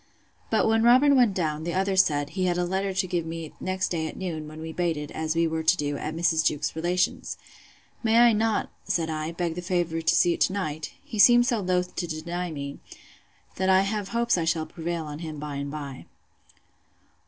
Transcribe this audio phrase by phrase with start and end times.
[0.49, 3.53] But when Robin went down, the other said, he had a letter to give me
[3.59, 6.43] next day at noon, when we baited, as we were to do, at Mrs.
[6.43, 10.91] Jewkes's relation's.—May I not, said I, beg the favour to see it to night?
[11.05, 12.79] He seemed so loath to deny me,
[13.57, 16.05] that I have hopes I shall prevail on him by and by.